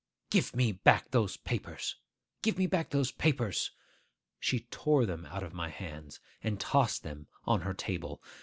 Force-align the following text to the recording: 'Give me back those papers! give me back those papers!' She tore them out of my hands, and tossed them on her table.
'Give 0.31 0.55
me 0.55 0.71
back 0.71 1.11
those 1.11 1.37
papers! 1.37 1.97
give 2.41 2.57
me 2.57 2.65
back 2.65 2.89
those 2.89 3.11
papers!' 3.11 3.69
She 4.39 4.61
tore 4.71 5.05
them 5.05 5.27
out 5.27 5.43
of 5.43 5.53
my 5.53 5.69
hands, 5.69 6.19
and 6.43 6.59
tossed 6.59 7.03
them 7.03 7.27
on 7.45 7.61
her 7.61 7.75
table. 7.75 8.19